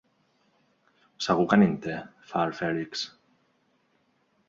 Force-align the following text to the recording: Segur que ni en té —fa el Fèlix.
Segur 1.27 1.45
que 1.53 1.59
ni 1.61 1.69
en 1.73 1.77
té 1.85 1.99
—fa 2.25 2.43
el 2.49 2.57
Fèlix. 2.63 3.09